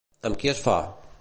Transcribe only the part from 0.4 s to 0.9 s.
qui es fa?